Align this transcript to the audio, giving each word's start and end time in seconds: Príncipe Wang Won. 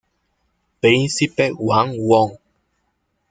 Príncipe 0.81 1.51
Wang 1.67 1.93
Won. 2.09 2.39